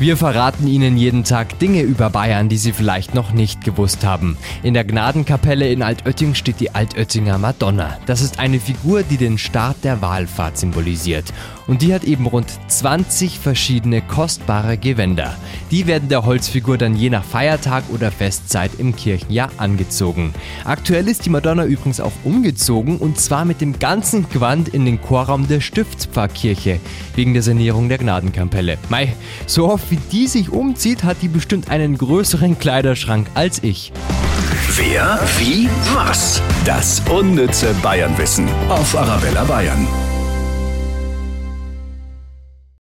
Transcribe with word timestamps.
Wir 0.00 0.16
verraten 0.16 0.68
Ihnen 0.68 0.96
jeden 0.96 1.24
Tag 1.24 1.58
Dinge 1.58 1.82
über 1.82 2.08
Bayern, 2.08 2.48
die 2.48 2.56
Sie 2.56 2.70
vielleicht 2.70 3.16
noch 3.16 3.32
nicht 3.32 3.64
gewusst 3.64 4.04
haben. 4.04 4.36
In 4.62 4.72
der 4.72 4.84
Gnadenkapelle 4.84 5.72
in 5.72 5.82
Altötting 5.82 6.36
steht 6.36 6.60
die 6.60 6.72
Altöttinger 6.72 7.36
Madonna. 7.36 7.98
Das 8.06 8.20
ist 8.20 8.38
eine 8.38 8.60
Figur, 8.60 9.02
die 9.02 9.16
den 9.16 9.38
Start 9.38 9.82
der 9.82 10.00
Wallfahrt 10.00 10.56
symbolisiert. 10.56 11.24
Und 11.66 11.82
die 11.82 11.92
hat 11.92 12.04
eben 12.04 12.26
rund 12.26 12.46
20 12.68 13.40
verschiedene 13.40 14.00
kostbare 14.00 14.78
Gewänder. 14.78 15.36
Die 15.70 15.86
werden 15.86 16.08
der 16.08 16.24
Holzfigur 16.24 16.78
dann 16.78 16.96
je 16.96 17.10
nach 17.10 17.24
Feiertag 17.24 17.84
oder 17.92 18.10
Festzeit 18.12 18.70
im 18.78 18.94
Kirchenjahr 18.94 19.50
angezogen. 19.58 20.32
Aktuell 20.64 21.08
ist 21.08 21.26
die 21.26 21.30
Madonna 21.30 21.66
übrigens 21.66 22.00
auch 22.00 22.12
umgezogen 22.24 22.96
und 22.98 23.20
zwar 23.20 23.44
mit 23.44 23.60
dem 23.60 23.78
ganzen 23.78 24.30
Gewand 24.30 24.68
in 24.68 24.86
den 24.86 25.02
Chorraum 25.02 25.46
der 25.46 25.60
Stiftspfarrkirche 25.60 26.80
wegen 27.16 27.34
der 27.34 27.42
Sanierung 27.42 27.90
der 27.90 27.98
Gnadenkapelle. 27.98 28.78
Mei, 28.88 29.12
so 29.46 29.68
oft 29.70 29.87
wie 29.90 29.98
die 30.12 30.26
sich 30.26 30.50
umzieht, 30.50 31.04
hat 31.04 31.18
die 31.22 31.28
bestimmt 31.28 31.70
einen 31.70 31.96
größeren 31.96 32.58
Kleiderschrank 32.58 33.28
als 33.34 33.62
ich. 33.62 33.92
Wer, 34.76 35.18
wie, 35.38 35.68
was? 35.94 36.42
Das 36.64 37.00
unnütze 37.10 37.74
Bayernwissen 37.82 38.48
auf 38.68 38.96
Arabella 38.96 39.44
Bayern. 39.44 39.86